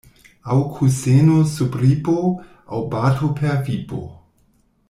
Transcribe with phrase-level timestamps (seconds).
[0.53, 2.17] Aŭ kuseno sub ripo,
[2.79, 4.05] aŭ bato per vipo.